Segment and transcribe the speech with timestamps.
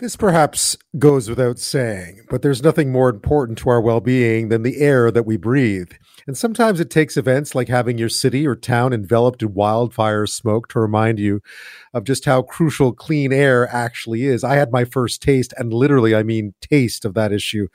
[0.00, 4.62] This perhaps goes without saying, but there's nothing more important to our well being than
[4.62, 5.90] the air that we breathe.
[6.26, 10.68] And sometimes it takes events like having your city or town enveloped in wildfire smoke
[10.68, 11.42] to remind you
[11.92, 14.42] of just how crucial clean air actually is.
[14.42, 17.68] I had my first taste, and literally, I mean taste of that issue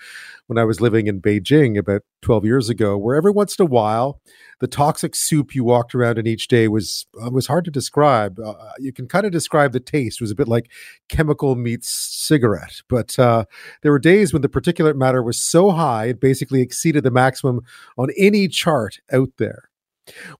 [0.47, 3.69] when I was living in Beijing about 12 years ago, where every once in a
[3.69, 4.21] while,
[4.59, 8.39] the toxic soup you walked around in each day was uh, was hard to describe.
[8.39, 10.71] Uh, you can kind of describe the taste it was a bit like
[11.09, 12.81] chemical meets cigarette.
[12.87, 13.45] But uh,
[13.81, 17.61] there were days when the particulate matter was so high it basically exceeded the maximum
[17.97, 19.69] on any chart out there.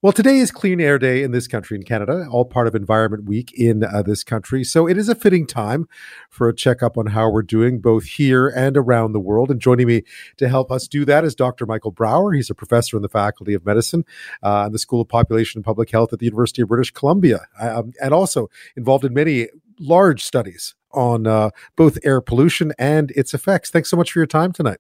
[0.01, 3.25] Well, today is Clean Air Day in this country, in Canada, all part of Environment
[3.25, 4.63] Week in uh, this country.
[4.63, 5.87] So it is a fitting time
[6.29, 9.49] for a checkup on how we're doing, both here and around the world.
[9.49, 10.03] And joining me
[10.37, 11.65] to help us do that is Dr.
[11.65, 12.33] Michael Brauer.
[12.33, 14.05] He's a professor in the Faculty of Medicine
[14.43, 17.41] uh, in the School of Population and Public Health at the University of British Columbia,
[17.59, 19.47] um, and also involved in many
[19.79, 23.71] large studies on uh, both air pollution and its effects.
[23.71, 24.77] Thanks so much for your time tonight.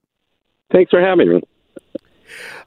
[0.71, 1.41] Thanks for having me.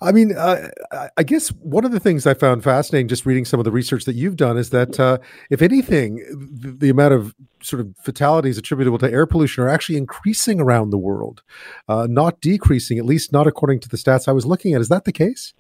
[0.01, 0.69] I mean, uh,
[1.17, 4.05] I guess one of the things I found fascinating just reading some of the research
[4.05, 5.19] that you've done is that, uh,
[5.51, 9.97] if anything, the, the, amount of sort of fatalities attributable to air pollution are actually
[9.97, 11.43] increasing around the world,
[11.89, 14.81] uh, not decreasing, at least not according to the stats I was looking at.
[14.81, 15.55] Is that the case?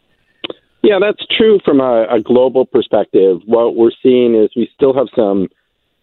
[0.83, 3.39] Yeah, that's true from a, a global perspective.
[3.47, 5.49] What we're seeing is we still have some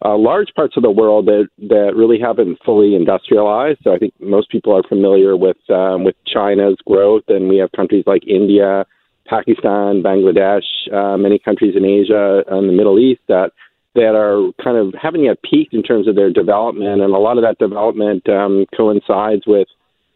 [0.05, 3.79] uh, large parts of the world that that really haven't fully industrialized.
[3.83, 7.71] So I think most people are familiar with um, with China's growth, and we have
[7.71, 8.85] countries like India,
[9.25, 13.51] Pakistan, Bangladesh, uh, many countries in Asia and the Middle East that
[13.95, 17.37] that are kind of haven't yet peaked in terms of their development, and a lot
[17.37, 19.67] of that development um, coincides with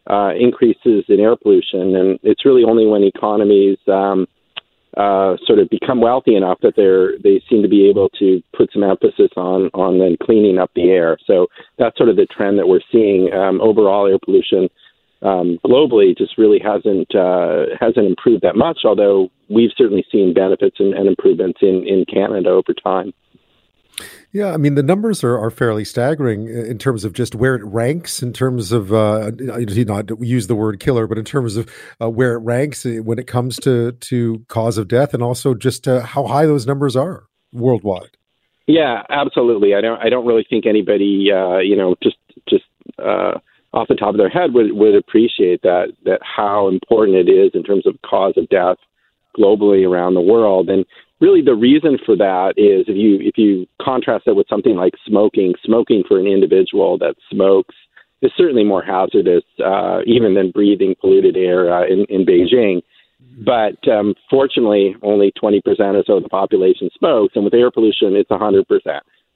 [0.08, 4.28] uh, increases in air pollution, and it's really only when economies um,
[4.96, 8.72] uh, sort of become wealthy enough that they're they seem to be able to put
[8.72, 11.16] some emphasis on on then cleaning up the air.
[11.26, 11.46] So
[11.78, 13.32] that's sort of the trend that we're seeing.
[13.32, 14.68] Um, overall, air pollution
[15.22, 18.80] um, globally just really hasn't uh, hasn't improved that much.
[18.84, 23.12] Although we've certainly seen benefits and, and improvements in in Canada over time.
[24.32, 27.64] Yeah, I mean the numbers are, are fairly staggering in terms of just where it
[27.64, 31.68] ranks in terms of uh, not use the word killer, but in terms of
[32.00, 35.88] uh, where it ranks when it comes to to cause of death, and also just
[35.88, 38.16] uh, how high those numbers are worldwide.
[38.68, 39.74] Yeah, absolutely.
[39.74, 42.64] I don't I don't really think anybody uh, you know just just
[43.00, 43.32] uh,
[43.72, 47.50] off the top of their head would would appreciate that that how important it is
[47.54, 48.76] in terms of cause of death
[49.36, 50.84] globally around the world and
[51.20, 54.94] really the reason for that is if you if you contrast that with something like
[55.06, 57.74] smoking, smoking for an individual that smokes
[58.22, 62.82] is certainly more hazardous uh, even than breathing polluted air uh, in, in Beijing.
[63.44, 68.16] But um, fortunately, only 20% or so of the population smokes, and with air pollution,
[68.16, 68.64] it's 100%.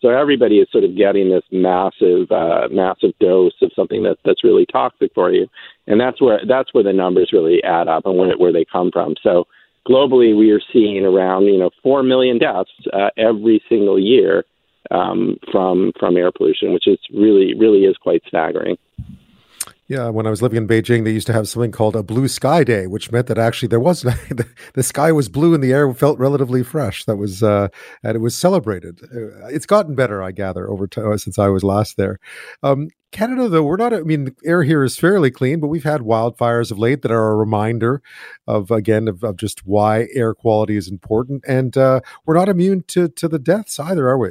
[0.01, 4.45] So everybody is sort of getting this massive, uh, massive dose of something that, that's
[4.45, 5.47] really toxic for you,
[5.87, 8.91] and that's where that's where the numbers really add up and where where they come
[8.93, 9.15] from.
[9.23, 9.47] So
[9.89, 14.45] globally, we are seeing around you know four million deaths uh, every single year
[14.91, 18.77] um, from from air pollution, which is really really is quite staggering.
[19.87, 22.27] Yeah, when I was living in Beijing, they used to have something called a blue
[22.27, 24.01] sky day, which meant that actually there was
[24.75, 27.05] the, sky was blue and the air felt relatively fresh.
[27.05, 27.69] That was uh,
[28.03, 29.01] and it was celebrated.
[29.05, 32.19] Uh, it's gotten better, I gather, over time since I was last there.
[32.63, 35.85] Um, Canada, though, we're not, I mean, the air here is fairly clean, but we've
[35.85, 38.03] had wildfires of late that are a reminder
[38.49, 41.45] of, again, of, of just why air quality is important.
[41.47, 44.31] And uh, we're not immune to, to the deaths either, are we?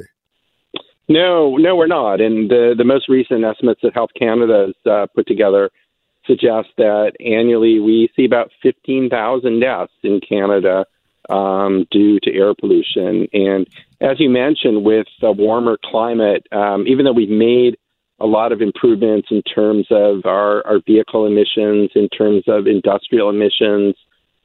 [1.08, 2.20] No, no, we're not.
[2.20, 5.70] And the, the most recent estimates that Health Canada has uh, put together
[6.26, 10.86] suggest that annually we see about 15,000 deaths in Canada
[11.28, 13.28] um, due to air pollution.
[13.32, 13.66] And
[14.00, 17.76] as you mentioned, with a warmer climate, um, even though we've made
[18.20, 23.28] a lot of improvements in terms of our, our vehicle emissions, in terms of industrial
[23.28, 23.94] emissions.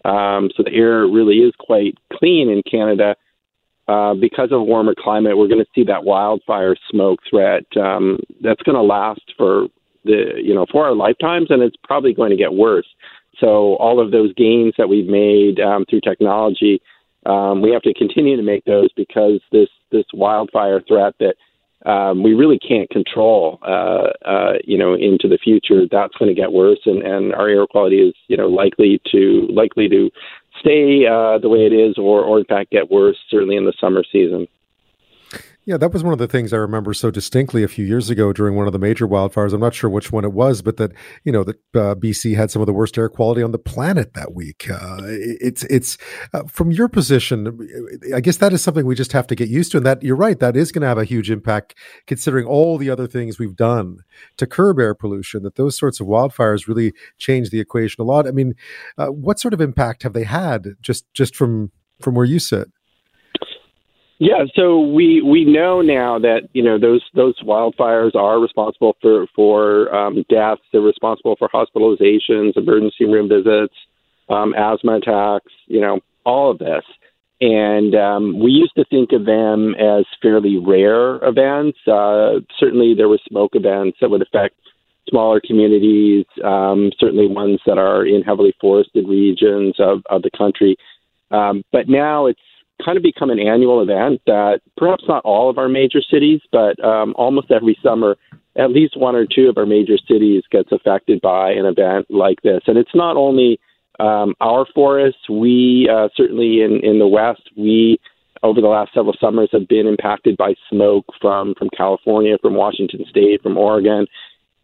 [0.06, 3.16] Um, so the air really is quite clean in Canada.
[3.90, 8.20] Uh, because of a warmer climate, we're going to see that wildfire smoke threat um,
[8.40, 9.66] that's going to last for
[10.06, 12.86] the you know for our lifetimes, and it's probably going to get worse.
[13.40, 16.80] So all of those gains that we've made um, through technology,
[17.26, 21.34] um, we have to continue to make those because this this wildfire threat that
[21.90, 25.88] um, we really can't control, uh, uh, you know, into the future.
[25.90, 29.48] That's going to get worse, and, and our air quality is, you know, likely to
[29.50, 30.12] likely to
[30.60, 33.18] stay uh, the way it is, or or in fact get worse.
[33.30, 34.48] Certainly in the summer season.
[35.66, 38.34] Yeah, that was one of the things I remember so distinctly a few years ago
[38.34, 39.54] during one of the major wildfires.
[39.54, 40.92] I'm not sure which one it was, but that
[41.24, 44.16] you know that uh, BC had some of the worst air quality on the planet
[44.16, 44.68] that week.
[44.68, 46.00] Uh, it's it's
[46.34, 47.60] uh, from your position,
[48.16, 49.78] I guess that is something we just have to get used to.
[49.78, 51.76] And that you're right, that is going to have a huge impact
[52.08, 54.00] considering all the other things we've done
[54.38, 55.44] to curb air pollution.
[55.44, 58.28] That those sorts of wildfires really change the equation a lot.
[58.28, 58.56] I mean,
[58.98, 61.72] uh, what sort of impact have they had just just from
[62.02, 62.70] from where you sit?
[64.20, 69.28] Yeah, so we we know now that you know those those wildfires are responsible for
[69.34, 70.62] for um, deaths.
[70.74, 73.74] They're responsible for hospitalizations, emergency room visits,
[74.28, 75.54] um, asthma attacks.
[75.68, 76.84] You know all of this,
[77.40, 81.78] and um, we used to think of them as fairly rare events.
[81.88, 84.56] Uh, certainly, there were smoke events that would affect
[85.08, 86.26] smaller communities.
[86.44, 90.76] Um, certainly, ones that are in heavily forested regions of, of the country.
[91.32, 92.42] Um, but now it's
[92.84, 96.82] kind of become an annual event that perhaps not all of our major cities, but
[96.84, 98.18] um, almost every summer,
[98.58, 102.42] at least one or two of our major cities gets affected by an event like
[102.42, 102.62] this.
[102.68, 103.60] And it's not only
[104.00, 105.30] um, our forests.
[105.30, 108.00] We uh, certainly in, in the West, we
[108.42, 113.06] over the last several summers have been impacted by smoke from from California, from Washington
[113.10, 114.08] State, from Oregon.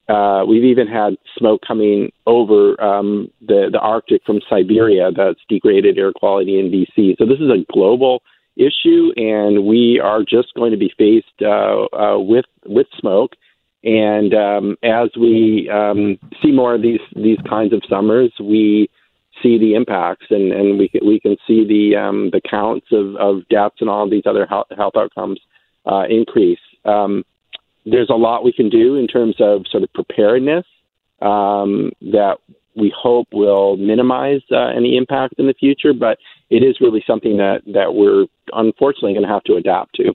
[0.07, 5.97] Uh, we've even had smoke coming over um, the the Arctic from Siberia that's degraded
[5.97, 7.17] air quality in BC.
[7.17, 8.21] So this is a global
[8.55, 13.31] issue, and we are just going to be faced uh, uh, with with smoke.
[13.83, 18.89] And um, as we um, see more of these these kinds of summers, we
[19.41, 23.15] see the impacts, and, and we can, we can see the um, the counts of,
[23.15, 25.39] of deaths and all of these other health, health outcomes
[25.85, 26.59] uh, increase.
[26.85, 27.23] Um,
[27.85, 30.65] there's a lot we can do in terms of sort of preparedness
[31.21, 32.37] um, that
[32.75, 35.93] we hope will minimize uh, any impact in the future.
[35.93, 36.17] But
[36.49, 40.13] it is really something that that we're unfortunately going to have to adapt to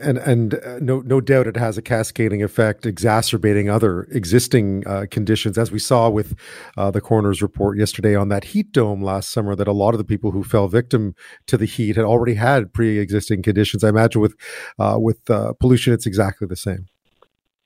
[0.00, 5.06] and and uh, no no doubt it has a cascading effect, exacerbating other existing uh,
[5.10, 6.34] conditions, as we saw with
[6.76, 9.54] uh, the coroner's report yesterday on that heat dome last summer.
[9.54, 11.14] That a lot of the people who fell victim
[11.46, 13.84] to the heat had already had pre-existing conditions.
[13.84, 14.34] I imagine with
[14.78, 16.86] uh, with uh, pollution, it's exactly the same.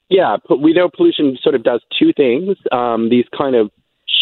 [0.09, 2.57] Yeah, we know pollution sort of does two things.
[2.73, 3.71] Um, these kind of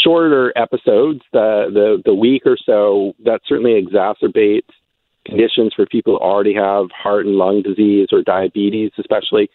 [0.02, 4.68] shorter episodes, the the the week or so, that certainly exacerbates
[5.24, 9.50] conditions for people who already have heart and lung disease or diabetes, especially.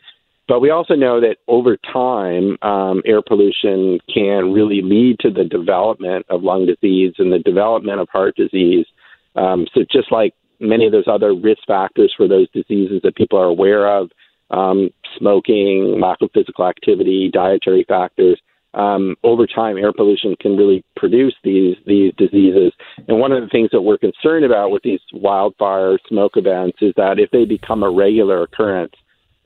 [0.48, 5.44] But we also know that over time, um, air pollution can really lead to the
[5.44, 8.88] development of lung disease and the development of heart disease.
[9.36, 13.40] Um, so, just like many of those other risk factors for those diseases that people
[13.40, 14.10] are aware of,
[14.50, 18.42] um, smoking, lack of physical activity, dietary factors,
[18.74, 22.72] um, over time, air pollution can really produce these these diseases.
[23.08, 26.94] And one of the things that we're concerned about with these wildfire smoke events is
[26.96, 28.94] that if they become a regular occurrence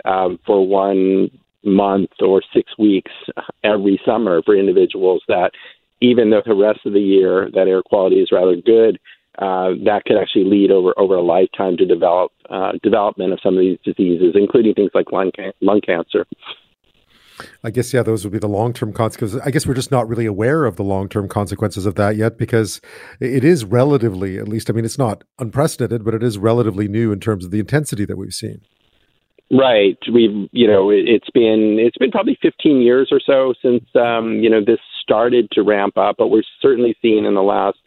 [0.05, 1.31] um, for one
[1.63, 3.11] month or six weeks
[3.63, 5.51] every summer for individuals, that
[6.01, 8.99] even though the rest of the year that air quality is rather good,
[9.39, 13.55] uh, that could actually lead over over a lifetime to develop uh, development of some
[13.55, 15.31] of these diseases, including things like lung,
[15.61, 16.25] lung cancer.
[17.63, 19.39] I guess yeah, those would be the long term consequences.
[19.43, 22.37] I guess we're just not really aware of the long term consequences of that yet
[22.37, 22.81] because
[23.19, 27.11] it is relatively, at least, I mean, it's not unprecedented, but it is relatively new
[27.11, 28.61] in terms of the intensity that we've seen.
[29.51, 29.97] Right.
[30.11, 34.49] We've, you know, it's been it's been probably 15 years or so since um, you
[34.49, 37.77] know this started to ramp up, but we're certainly seeing in the last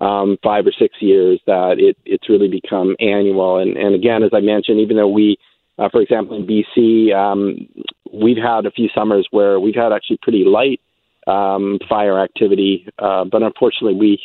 [0.00, 3.58] um, five or six years that it it's really become annual.
[3.58, 5.38] And and again, as I mentioned, even though we
[5.78, 7.68] uh, for example, in BC, um,
[8.12, 10.80] we've had a few summers where we've had actually pretty light
[11.26, 14.18] um, fire activity, uh, but unfortunately, we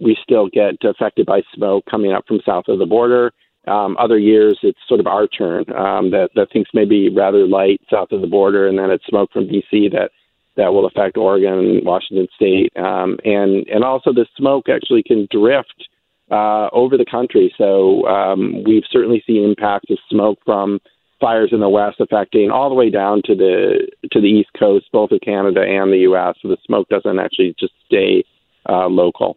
[0.00, 3.32] we still get affected by smoke coming up from south of the border.
[3.66, 7.46] Um, other years, it's sort of our turn um, that that things may be rather
[7.46, 10.10] light south of the border, and then it's smoke from BC that
[10.56, 15.28] that will affect Oregon, and Washington State, um, and and also the smoke actually can
[15.30, 15.88] drift
[16.30, 17.54] uh, over the country.
[17.56, 20.80] So um, we've certainly seen impacts of smoke from
[21.20, 24.86] fires in the west affecting all the way down to the to the east coast,
[24.92, 26.36] both of Canada and the U.S.
[26.40, 28.24] So the smoke doesn't actually just stay
[28.68, 29.36] uh, local.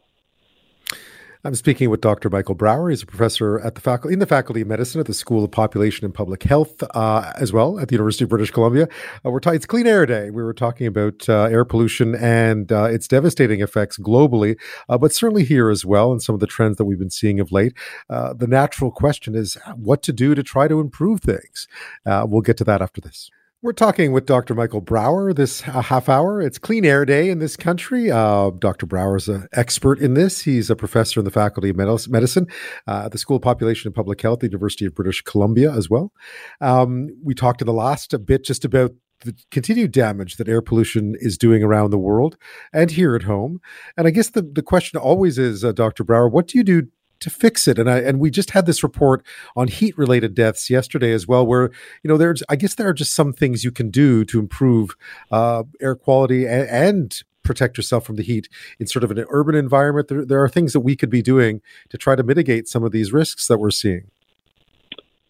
[1.44, 2.30] I'm speaking with Dr.
[2.30, 2.92] Michael Brauer.
[2.92, 5.50] He's a professor at the faculty in the Faculty of Medicine at the School of
[5.50, 8.88] Population and Public Health, uh, as well at the University of British Columbia.
[9.26, 10.30] Uh, we're t- it's Clean Air Day.
[10.30, 14.56] We were talking about uh, air pollution and uh, its devastating effects globally,
[14.88, 17.40] uh, but certainly here as well, and some of the trends that we've been seeing
[17.40, 17.74] of late.
[18.08, 21.68] Uh, the natural question is what to do to try to improve things.
[22.06, 23.32] we'll get to that after this.
[23.64, 24.56] We're talking with Dr.
[24.56, 26.42] Michael Brauer this half hour.
[26.42, 28.10] It's Clean Air Day in this country.
[28.10, 28.88] Uh, Dr.
[28.88, 30.42] Brauer is an expert in this.
[30.42, 32.48] He's a professor in the Faculty of Medicine
[32.88, 35.92] uh, at the School of Population and Public Health, the University of British Columbia, as
[35.92, 36.12] well.
[36.60, 40.64] Um, we talked in the last a bit just about the continued damage that air
[40.64, 42.38] pollution is doing around the world
[42.74, 43.62] and here at home.
[43.96, 46.04] And I guess the, the question always is, uh, Dr.
[46.04, 46.88] Brauer, what do you do
[47.22, 47.80] to fix it.
[47.80, 49.26] And I and we just had this report
[49.56, 51.72] on heat related deaths yesterday as well, where
[52.04, 54.96] you know there's I guess there are just some things you can do to improve
[55.32, 58.48] uh, air quality and, and protect yourself from the heat
[58.80, 60.08] in sort of an urban environment.
[60.10, 62.92] There, there are things that we could be doing to try to mitigate some of
[62.92, 64.12] these risks that we're seeing.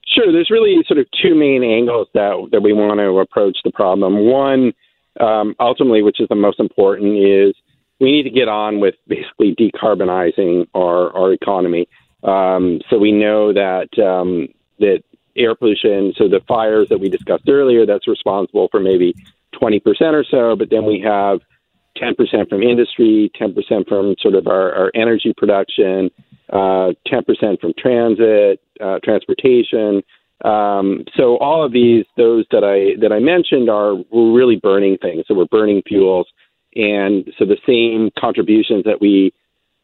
[0.08, 0.32] Sure.
[0.32, 4.26] There's really sort of two main angles that that we want to approach the problem.
[4.26, 4.74] One,
[5.20, 7.56] um, ultimately, which is the most important, is
[8.02, 11.88] we need to get on with basically decarbonizing our, our economy.
[12.24, 14.48] Um, so we know that um,
[14.80, 15.04] that
[15.38, 19.14] air pollution, so the fires that we discussed earlier, that's responsible for maybe
[19.62, 19.82] 20%
[20.14, 21.40] or so, but then we have
[21.98, 26.10] 10% from industry, 10% from sort of our, our energy production,
[26.52, 30.02] uh, 10% from transit, uh, transportation.
[30.44, 34.98] Um, so all of these, those that I that I mentioned, are we're really burning
[34.98, 35.26] things.
[35.28, 36.28] So we're burning fuels
[36.76, 39.34] and so the same contributions that we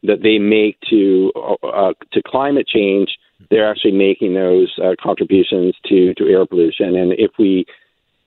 [0.04, 3.18] that they make to uh, to climate change,
[3.50, 6.96] they're actually making those uh, contributions to to air pollution.
[6.96, 7.66] And if we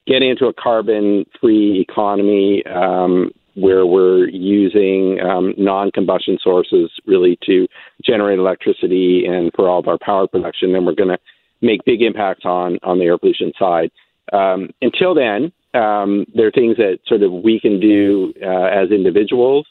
[0.06, 7.68] get into a carbon-free economy um, where we're using um, non-combustion sources really to
[8.04, 11.18] generate electricity and for all of our power production, then we're going to
[11.60, 13.90] make big impacts on on the air pollution side.
[14.32, 18.90] Um, until then, um, there are things that sort of we can do uh, as
[18.90, 19.66] individuals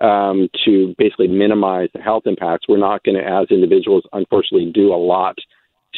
[0.00, 2.68] um, to basically minimize the health impacts.
[2.68, 5.36] We're not going to, as individuals, unfortunately, do a lot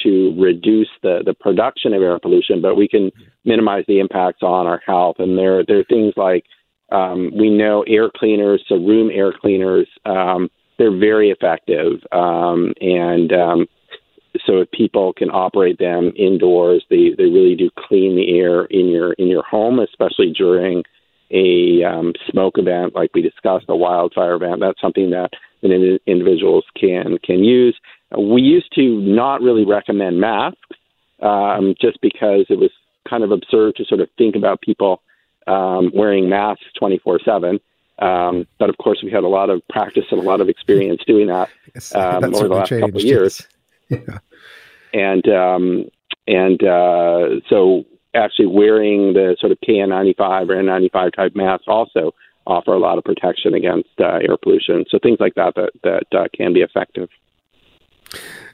[0.02, 3.10] to reduce the, the production of air pollution, but we can
[3.44, 5.16] minimize the impacts on our health.
[5.18, 6.44] And there, there are things like
[6.92, 11.94] um, we know air cleaners, so room air cleaners, um, they're very effective.
[12.12, 13.66] Um, and um,
[14.44, 18.88] so if people can operate them indoors, they, they really do clean the air in
[18.88, 20.84] your in your home, especially during
[21.30, 24.60] a um, smoke event like we discussed, a wildfire event.
[24.60, 25.30] That's something that,
[25.62, 27.76] individuals can can use.
[28.16, 30.60] We used to not really recommend masks
[31.20, 32.70] um, just because it was
[33.08, 35.02] kind of absurd to sort of think about people
[35.46, 37.60] um, wearing masks 24 7.
[37.98, 41.02] Um, but of course, we had a lot of practice and a lot of experience
[41.06, 41.48] doing that
[41.94, 42.84] um, over the last changed.
[42.84, 43.46] couple of years.
[43.96, 44.18] Yeah.
[44.92, 45.84] And um,
[46.26, 52.14] and uh, so actually wearing the sort of KN95 or N95 type masks also
[52.46, 54.84] offer a lot of protection against uh, air pollution.
[54.88, 57.08] So things like that that that uh, can be effective.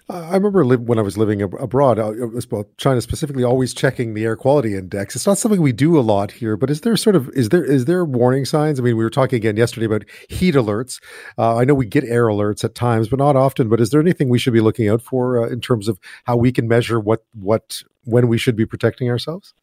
[0.09, 2.13] I remember li- when I was living ab- abroad, uh,
[2.51, 5.15] well, China specifically, always checking the air quality index.
[5.17, 7.65] It's not something we do a lot here, but is there sort of is there
[7.65, 8.79] is there warning signs?
[8.79, 11.01] I mean, we were talking again yesterday about heat alerts.
[11.39, 13.69] Uh, I know we get air alerts at times, but not often.
[13.69, 16.37] But is there anything we should be looking out for uh, in terms of how
[16.37, 19.55] we can measure what what when we should be protecting ourselves?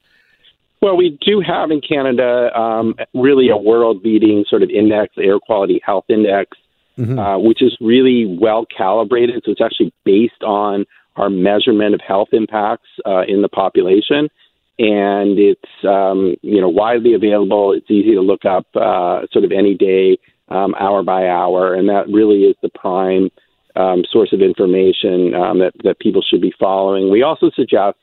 [0.81, 5.37] Well, we do have in Canada um, really a world leading sort of index, air
[5.39, 6.57] quality health index
[6.99, 7.17] mm-hmm.
[7.17, 9.41] uh, which is really well calibrated.
[9.45, 14.29] So it's actually based on our measurement of health impacts uh, in the population.
[14.77, 17.73] And it's um, you know widely available.
[17.73, 21.89] It's easy to look up, uh, sort of any day, um, hour by hour, and
[21.89, 23.29] that really is the prime
[23.75, 27.11] um, source of information um, that that people should be following.
[27.11, 27.97] We also suggest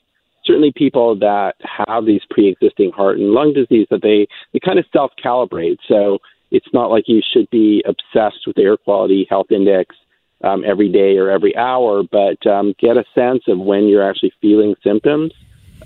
[0.45, 4.85] certainly people that have these pre-existing heart and lung disease that they they kind of
[4.93, 5.79] self-calibrate.
[5.89, 6.19] So
[6.57, 9.95] it's not like you should be obsessed with air quality health index
[10.43, 14.33] um, every day or every hour, but um, get a sense of when you're actually
[14.41, 15.33] feeling symptoms,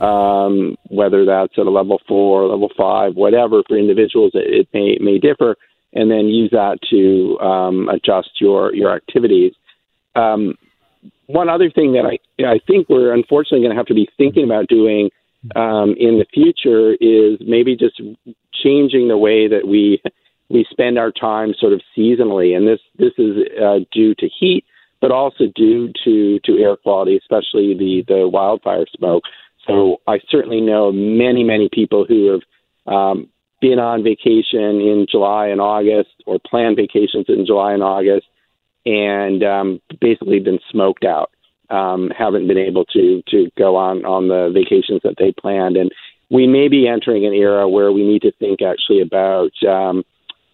[0.00, 3.62] um, whether that's at a level four, level five, whatever.
[3.67, 5.57] For individuals, it, it may may differ,
[5.93, 9.53] and then use that to um, adjust your your activities.
[10.15, 10.55] Um,
[11.27, 14.45] one other thing that I I think we're unfortunately going to have to be thinking
[14.45, 15.11] about doing
[15.57, 18.00] um, in the future is maybe just
[18.62, 20.03] changing the way that we
[20.50, 24.64] we spend our time sort of seasonally, and this this is uh, due to heat,
[25.00, 29.25] but also due to to air quality, especially the the wildfire smoke.
[29.66, 33.28] So I certainly know many many people who have um,
[33.61, 38.26] been on vacation in July and August, or planned vacations in July and August,
[38.85, 41.30] and um, basically been smoked out.
[41.71, 45.92] Um, haven't been able to to go on on the vacations that they planned, and
[46.28, 50.04] we may be entering an era where we need to think actually about um,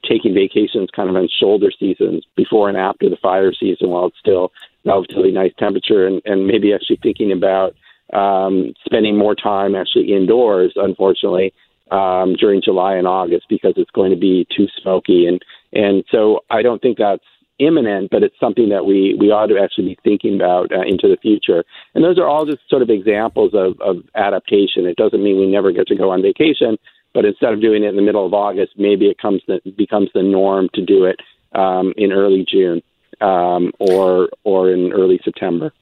[0.09, 4.19] taking vacations kind of on shoulder seasons before and after the fire season while it's
[4.19, 4.53] still
[4.85, 7.75] relatively nice temperature and, and maybe actually thinking about
[8.13, 11.53] um, spending more time actually indoors, unfortunately,
[11.91, 15.27] um, during July and August because it's going to be too smoky.
[15.27, 17.25] And, and so I don't think that's
[17.59, 21.09] imminent, but it's something that we, we ought to actually be thinking about uh, into
[21.09, 21.65] the future.
[21.95, 24.87] And those are all just sort of examples of, of adaptation.
[24.87, 26.77] It doesn't mean we never get to go on vacation,
[27.17, 30.11] but instead of doing it in the middle of August, maybe it comes the, becomes
[30.13, 31.19] the norm to do it
[31.55, 32.83] um, in early June
[33.23, 35.73] um, or or in early September.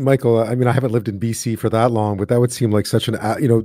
[0.00, 2.70] Michael, I mean, I haven't lived in BC for that long, but that would seem
[2.70, 3.62] like such an, you know,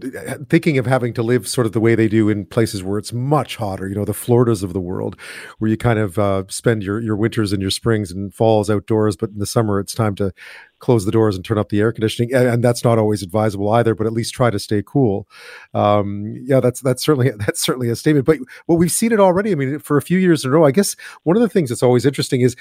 [0.50, 3.14] thinking of having to live sort of the way they do in places where it's
[3.14, 5.16] much hotter, you know, the Floridas of the world,
[5.60, 9.16] where you kind of uh, spend your, your winters and your springs and falls outdoors,
[9.16, 10.32] but in the summer it's time to
[10.80, 12.34] close the doors and turn up the air conditioning.
[12.34, 15.28] And, and that's not always advisable either, but at least try to stay cool.
[15.74, 18.38] Um, yeah, that's, that's certainly, that's certainly a statement, but
[18.68, 19.52] well, we've seen it already.
[19.52, 21.70] I mean, for a few years in a row, I guess one of the things
[21.70, 22.56] that's always interesting is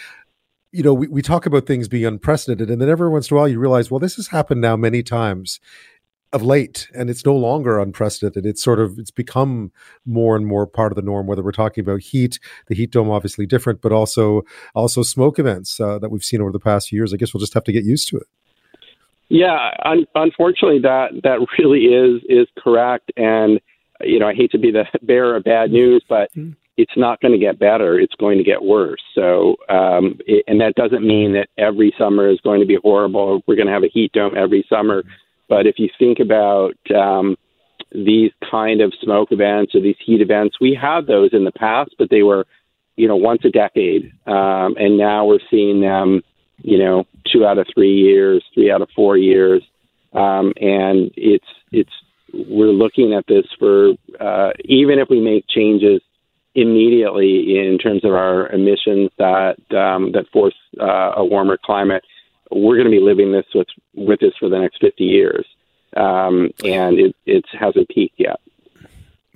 [0.75, 3.39] you know, we, we talk about things being unprecedented, and then every once in a
[3.39, 5.61] while you realize, well, this has happened now many times
[6.33, 8.45] of late, and it's no longer unprecedented.
[8.45, 9.71] It's sort of it's become
[10.05, 11.29] more and more part of the norm.
[11.29, 14.43] Whether we're talking about heat, the heat dome obviously different, but also
[14.75, 17.15] also smoke events uh, that we've seen over the past few years.
[17.15, 18.27] I guess we'll just have to get used to it.
[19.29, 23.61] Yeah, un- unfortunately, that that really is is correct, and
[24.01, 27.21] you know, I hate to be the bearer of bad news, but mm it's not
[27.21, 27.99] going to get better.
[27.99, 29.03] It's going to get worse.
[29.15, 33.43] So, um, it, and that doesn't mean that every summer is going to be horrible.
[33.47, 35.05] We're going to have a heat dome every summer.
[35.49, 37.37] But if you think about um,
[37.93, 41.95] these kind of smoke events or these heat events, we had those in the past,
[41.99, 42.47] but they were,
[42.97, 44.13] you know, once a decade.
[44.27, 46.23] Um, and now we're seeing them,
[46.59, 49.63] you know, two out of three years, three out of four years.
[50.13, 51.93] Um, and it's, it's,
[52.33, 56.01] we're looking at this for, uh, even if we make changes
[56.55, 62.05] immediately in terms of our emissions that um, that force uh, a warmer climate.
[62.51, 65.47] We're going to be living this with with this for the next 50 years,
[65.97, 68.41] um, and it it hasn't peaked yet.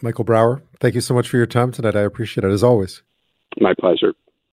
[0.01, 1.97] Michael Brauer, thank you so much for your time tonight.
[1.97, 3.03] I appreciate it as always.
[3.61, 4.15] My pleasure.